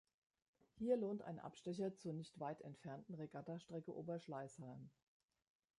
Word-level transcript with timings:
Hier 0.79 0.97
lohnt 0.97 1.21
ein 1.21 1.37
Abstecher 1.37 1.93
zur 1.95 2.13
nicht 2.15 2.39
weit 2.39 2.61
entfernten 2.61 3.13
Regattastrecke 3.13 3.93
Oberschleißheim. 3.95 4.89